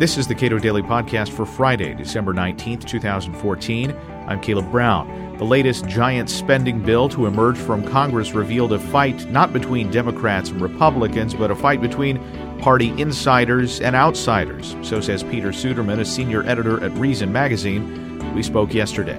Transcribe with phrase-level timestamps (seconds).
[0.00, 3.94] This is the Cato Daily Podcast for Friday, December 19th, 2014.
[4.26, 5.36] I'm Caleb Brown.
[5.36, 10.48] The latest giant spending bill to emerge from Congress revealed a fight not between Democrats
[10.48, 12.18] and Republicans, but a fight between
[12.60, 14.74] party insiders and outsiders.
[14.80, 18.34] So says Peter Suderman, a senior editor at Reason magazine.
[18.34, 19.18] We spoke yesterday.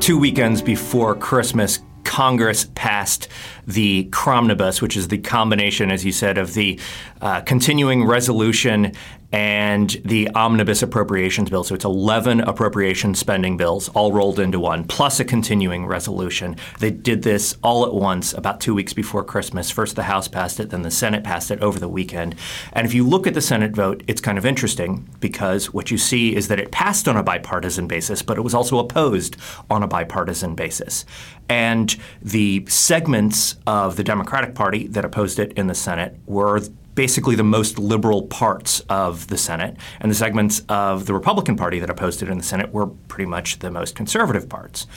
[0.00, 1.80] Two weekends before Christmas,
[2.16, 3.28] Congress passed
[3.66, 6.80] the Cromnibus, which is the combination, as you said, of the
[7.20, 8.92] uh, continuing resolution
[9.32, 11.64] and the omnibus appropriations bill.
[11.64, 16.56] So it's 11 appropriation spending bills all rolled into one, plus a continuing resolution.
[16.78, 19.70] They did this all at once about two weeks before Christmas.
[19.70, 22.36] First the House passed it, then the Senate passed it over the weekend.
[22.72, 25.98] And if you look at the Senate vote, it's kind of interesting because what you
[25.98, 29.36] see is that it passed on a bipartisan basis, but it was also opposed
[29.68, 31.04] on a bipartisan basis.
[31.48, 36.60] And the segments of the Democratic Party that opposed it in the Senate were
[36.96, 41.78] basically the most liberal parts of the Senate, and the segments of the Republican Party
[41.78, 44.88] that opposed it in the Senate were pretty much the most conservative parts.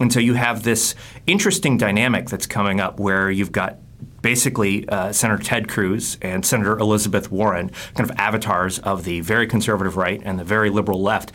[0.00, 0.94] And so you have this
[1.26, 3.78] interesting dynamic that's coming up where you've got
[4.22, 9.46] basically uh, Senator Ted Cruz and Senator Elizabeth Warren, kind of avatars of the very
[9.46, 11.32] conservative right and the very liberal left,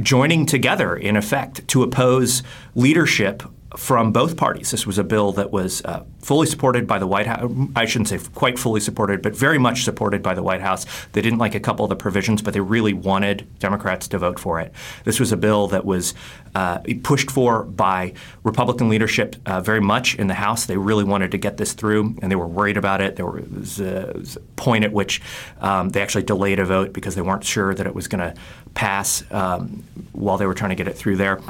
[0.00, 2.42] joining together in effect to oppose
[2.74, 3.42] leadership
[3.74, 4.70] from both parties.
[4.70, 7.50] This was a bill that was uh, fully supported by the White House.
[7.74, 10.86] I shouldn't say quite fully supported, but very much supported by the White House.
[11.12, 14.38] They didn't like a couple of the provisions, but they really wanted Democrats to vote
[14.38, 14.72] for it.
[15.04, 16.14] This was a bill that was
[16.54, 18.12] uh, pushed for by
[18.44, 20.66] Republican leadership uh, very much in the House.
[20.66, 23.16] They really wanted to get this through, and they were worried about it.
[23.16, 25.20] There was a, was a point at which
[25.60, 28.40] um, they actually delayed a vote because they weren't sure that it was going to
[28.74, 31.40] pass um, while they were trying to get it through there.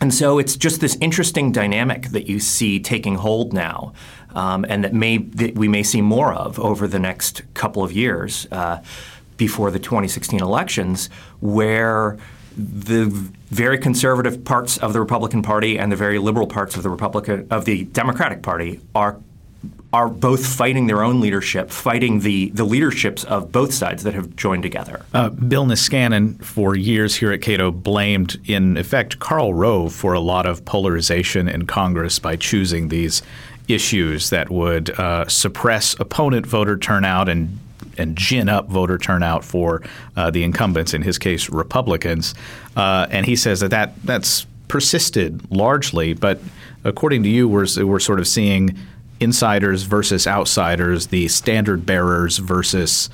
[0.00, 3.94] And so it's just this interesting dynamic that you see taking hold now,
[4.34, 7.92] um, and that may that we may see more of over the next couple of
[7.92, 8.82] years uh,
[9.36, 11.08] before the 2016 elections,
[11.40, 12.18] where
[12.56, 13.06] the
[13.50, 17.46] very conservative parts of the Republican Party and the very liberal parts of the Republican
[17.50, 19.18] of the Democratic Party are
[19.96, 24.36] are both fighting their own leadership, fighting the, the leaderships of both sides that have
[24.36, 25.06] joined together.
[25.14, 30.20] Uh, Bill Niskanen, for years here at Cato, blamed, in effect, Karl Rove for a
[30.20, 33.22] lot of polarization in Congress by choosing these
[33.68, 37.58] issues that would uh, suppress opponent voter turnout and
[37.98, 39.82] and gin up voter turnout for
[40.16, 42.34] uh, the incumbents, in his case, Republicans.
[42.76, 46.38] Uh, and he says that, that that's persisted largely, but
[46.84, 48.76] according to you, we're, we're sort of seeing
[49.20, 53.10] insiders versus outsiders, the standard bearers versus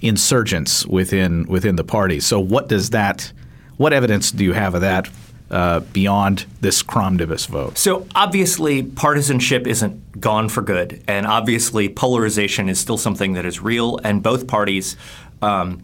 [0.00, 2.20] insurgents within within the party.
[2.20, 3.32] So what does that
[3.76, 5.10] what evidence do you have of that
[5.50, 7.76] uh, beyond this Cromnibus vote?
[7.78, 13.60] So obviously, partisanship isn't gone for good, and obviously, polarization is still something that is
[13.60, 14.96] real, and both parties
[15.42, 15.82] um,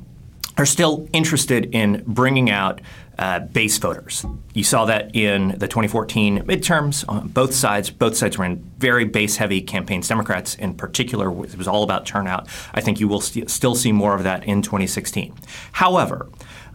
[0.59, 2.81] are still interested in bringing out
[3.19, 4.25] uh, base voters.
[4.55, 7.05] You saw that in the 2014 midterms.
[7.09, 10.09] On both sides, both sides ran very base-heavy campaigns.
[10.09, 12.49] Democrats, in particular, it was all about turnout.
[12.75, 15.35] I think you will st- still see more of that in 2016.
[15.73, 16.29] However,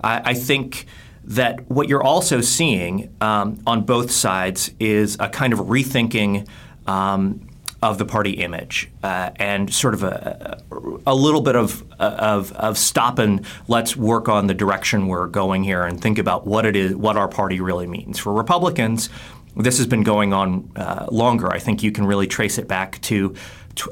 [0.03, 0.85] I, I think
[1.25, 6.47] that what you're also seeing um, on both sides is a kind of rethinking.
[6.87, 7.47] Um,
[7.83, 10.63] of the party image uh, and sort of a,
[11.05, 15.65] a little bit of, of, of, stop and let's work on the direction we're going
[15.65, 18.17] here and think about what it is, what our party really means.
[18.17, 19.09] For Republicans,
[19.57, 21.51] this has been going on uh, longer.
[21.51, 23.35] I think you can really trace it back to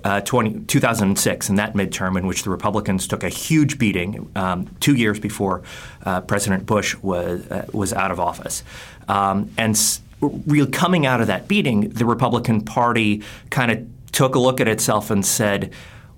[0.06, 4.74] uh, 20, 2006 in that midterm in which the Republicans took a huge beating um,
[4.80, 5.64] two years before
[6.06, 8.64] uh, President Bush was, uh, was out of office.
[9.10, 9.78] Um, and
[10.22, 14.68] real coming out of that beating, the Republican Party kind of took a look at
[14.68, 15.74] itself and said,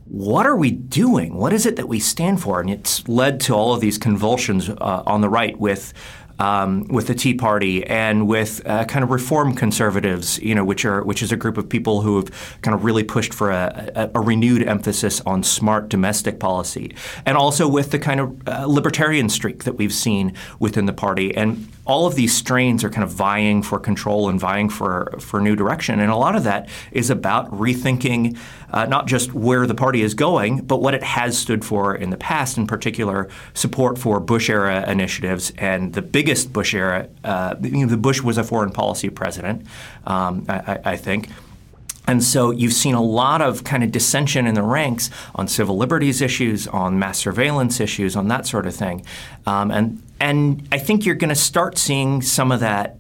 [0.06, 1.36] what are we doing?
[1.36, 2.60] What is it that we stand for?
[2.60, 5.94] And it's led to all of these convulsions uh, on the right with
[6.40, 10.86] um, with the Tea Party and with uh, kind of reform conservatives, you know, which
[10.86, 13.92] are which is a group of people who have kind of really pushed for a,
[13.96, 18.66] a, a renewed emphasis on smart domestic policy, and also with the kind of uh,
[18.66, 21.36] libertarian streak that we've seen within the party.
[21.36, 25.40] And all of these strains are kind of vying for control and vying for for
[25.40, 26.00] new direction.
[26.00, 28.38] And a lot of that is about rethinking
[28.72, 32.10] uh, not just where the party is going, but what it has stood for in
[32.10, 32.58] the past.
[32.58, 37.10] In particular, support for Bush era initiatives and the biggest Bush era.
[37.24, 39.68] Uh, you know, the Bush was a foreign policy president,
[40.08, 41.28] um, I, I think.
[42.08, 45.78] And so you've seen a lot of kind of dissension in the ranks on civil
[45.78, 49.06] liberties issues, on mass surveillance issues, on that sort of thing.
[49.46, 52.98] Um, and and I think you're going to start seeing some of that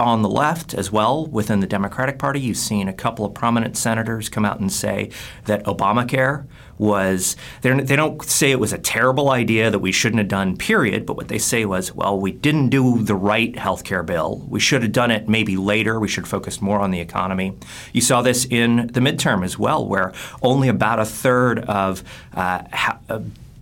[0.00, 2.40] on the left as well within the Democratic Party.
[2.40, 5.10] You've seen a couple of prominent senators come out and say
[5.44, 6.46] that Obamacare
[6.80, 11.04] was they don't say it was a terrible idea that we shouldn't have done period
[11.04, 14.58] but what they say was well we didn't do the right health care bill we
[14.58, 17.54] should have done it maybe later we should focus more on the economy
[17.92, 20.10] you saw this in the midterm as well where
[20.40, 22.62] only about a third of uh,
[23.10, 23.20] uh,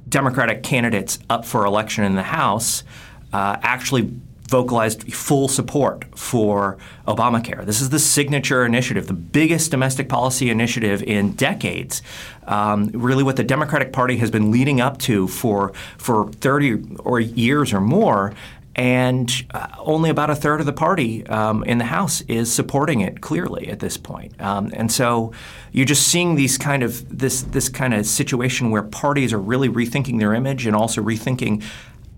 [0.08, 2.84] democratic candidates up for election in the house
[3.32, 4.12] uh, actually
[4.48, 7.64] vocalized full support for Obamacare.
[7.64, 12.02] This is the signature initiative, the biggest domestic policy initiative in decades.
[12.44, 17.20] Um, really, what the Democratic Party has been leading up to for for 30 or
[17.20, 18.32] years or more.
[18.74, 23.00] And uh, only about a third of the party um, in the House is supporting
[23.00, 24.40] it clearly at this point.
[24.40, 25.32] Um, and so
[25.72, 29.68] you're just seeing these kind of this this kind of situation where parties are really
[29.68, 31.64] rethinking their image and also rethinking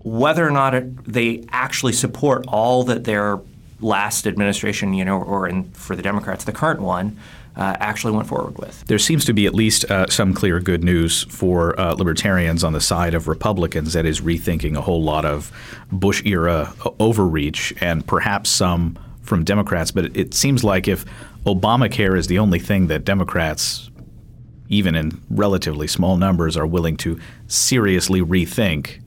[0.03, 3.39] whether or not it, they actually support all that their
[3.79, 7.17] last administration, you know, or in, for the Democrats, the current one,
[7.55, 8.85] uh, actually went forward with.
[8.85, 12.73] There seems to be at least uh, some clear good news for uh, libertarians on
[12.73, 15.51] the side of Republicans that is rethinking a whole lot of
[15.91, 19.91] Bush era overreach and perhaps some from Democrats.
[19.91, 21.05] But it seems like if
[21.45, 23.89] Obamacare is the only thing that Democrats,
[24.69, 29.01] even in relatively small numbers, are willing to seriously rethink,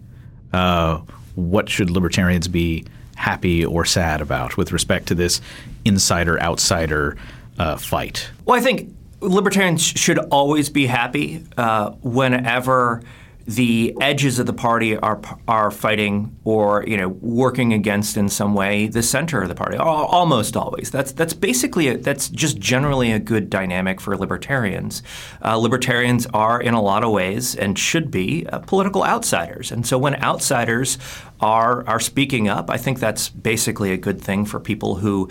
[0.54, 1.02] uh,
[1.34, 2.84] what should libertarians be
[3.16, 5.40] happy or sad about with respect to this
[5.84, 7.16] insider outsider
[7.58, 8.30] uh, fight?
[8.44, 13.02] Well, I think libertarians should always be happy uh, whenever
[13.46, 18.54] the edges of the party are are fighting or you know working against in some
[18.54, 20.90] way the center of the party almost always.
[20.90, 25.02] That's that's basically a, that's just generally a good dynamic for libertarians.
[25.44, 29.70] Uh, libertarians are in a lot of ways and should be uh, political outsiders.
[29.70, 30.98] And so when outsiders
[31.40, 35.28] are are speaking up I think that's basically a good thing for people who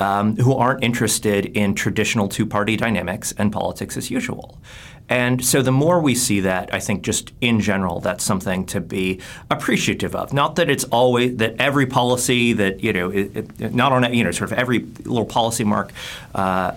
[0.00, 4.58] um, who aren't interested in traditional two party dynamics and politics as usual.
[5.08, 8.80] And so the more we see that, I think just in general, that's something to
[8.80, 10.32] be appreciative of.
[10.32, 14.24] Not that it's always that every policy that you know, it, it, not on you
[14.24, 15.92] know, sort of every little policy mark
[16.34, 16.72] uh,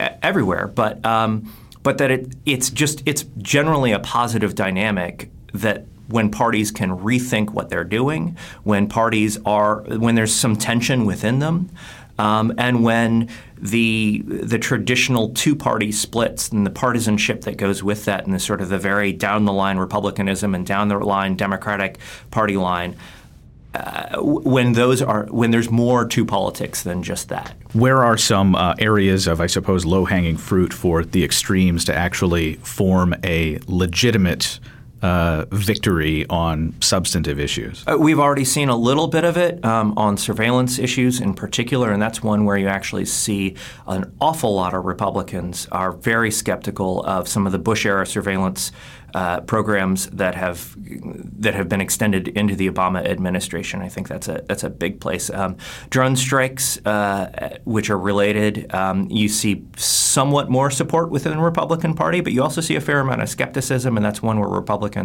[0.00, 1.52] everywhere, but um,
[1.82, 7.50] but that it it's just it's generally a positive dynamic that when parties can rethink
[7.50, 11.70] what they're doing, when parties are when there's some tension within them,
[12.18, 13.28] um, and when
[13.58, 18.40] the the traditional two party splits and the partisanship that goes with that, and the
[18.40, 21.98] sort of the very down the line Republicanism and down the line Democratic
[22.30, 22.96] Party line.
[23.74, 27.54] Uh, when those are when there's more to politics than just that.
[27.74, 31.94] Where are some uh, areas of, I suppose, low hanging fruit for the extremes to
[31.94, 34.60] actually form a legitimate
[35.06, 37.84] uh, victory on substantive issues?
[37.86, 41.92] Uh, we've already seen a little bit of it um, on surveillance issues in particular,
[41.92, 43.54] and that's one where you actually see
[43.86, 48.72] an awful lot of Republicans are very skeptical of some of the Bush era surveillance
[49.16, 50.76] uh, programs that have
[51.40, 53.80] that have been extended into the Obama administration.
[53.80, 55.30] I think that's a that's a big place.
[55.30, 55.56] Um,
[55.88, 61.94] drone strikes, uh, which are related, um, you see somewhat more support within the Republican
[61.94, 64.95] Party, but you also see a fair amount of skepticism, and that's one where Republicans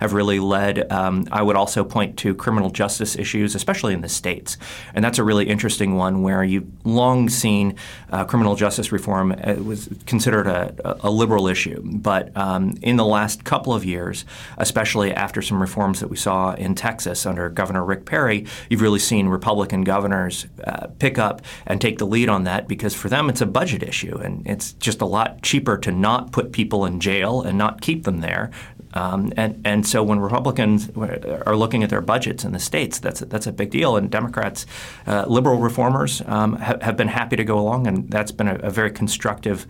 [0.00, 0.90] have really led.
[0.90, 4.56] Um, I would also point to criminal justice issues, especially in the states,
[4.94, 7.74] and that's a really interesting one where you've long seen
[8.10, 13.04] uh, criminal justice reform uh, was considered a, a liberal issue, but um, in the
[13.04, 14.24] last couple of years,
[14.58, 18.98] especially after some reforms that we saw in Texas under Governor Rick Perry, you've really
[18.98, 23.28] seen Republican governors uh, pick up and take the lead on that because for them
[23.28, 27.00] it's a budget issue and it's just a lot cheaper to not put people in
[27.00, 28.50] jail and not keep them there
[28.94, 33.22] um, and and so when Republicans are looking at their budgets in the states, that's
[33.22, 33.96] a, that's a big deal.
[33.96, 34.66] And Democrats,
[35.06, 38.56] uh, liberal reformers, um, ha- have been happy to go along, and that's been a,
[38.56, 39.66] a very constructive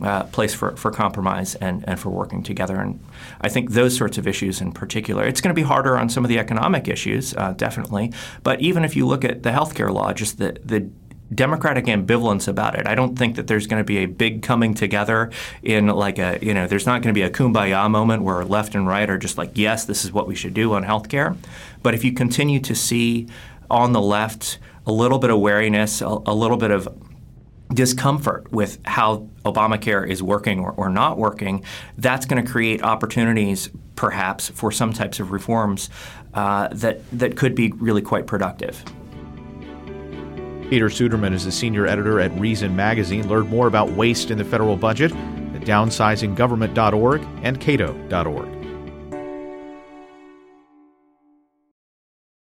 [0.00, 2.76] uh, place for, for compromise and, and for working together.
[2.76, 3.00] And
[3.40, 6.24] I think those sorts of issues in particular, it's going to be harder on some
[6.24, 8.12] of the economic issues, uh, definitely.
[8.42, 10.88] But even if you look at the health care law, just the the
[11.34, 12.86] democratic ambivalence about it.
[12.86, 15.30] I don't think that there's going to be a big coming together
[15.62, 18.74] in like a, you know, there's not going to be a kumbaya moment where left
[18.74, 21.36] and right are just like, yes, this is what we should do on healthcare.
[21.82, 23.28] But if you continue to see
[23.70, 26.88] on the left a little bit of wariness, a, a little bit of
[27.72, 31.62] discomfort with how Obamacare is working or, or not working,
[31.98, 35.90] that's going to create opportunities perhaps for some types of reforms
[36.34, 38.82] uh, that, that could be really quite productive.
[40.68, 43.26] Peter Suderman is a senior editor at Reason Magazine.
[43.26, 48.57] Learn more about waste in the federal budget at downsizinggovernment.org and cato.org.